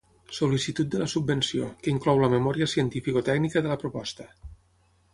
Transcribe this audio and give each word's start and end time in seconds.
Sol·licitud 0.35 0.89
de 0.95 1.01
la 1.01 1.07
subvenció, 1.13 1.69
que 1.85 1.93
inclou 1.97 2.23
la 2.23 2.31
memòria 2.33 2.71
cientificotècnica 2.75 3.67
de 3.67 3.75
la 3.75 3.81
proposta. 3.85 4.31